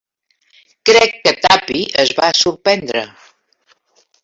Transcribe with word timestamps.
Crec 0.89 1.19
que 1.27 1.33
Tuppy 1.43 1.83
es 2.05 2.15
va 2.21 2.31
sorprendre. 2.41 3.07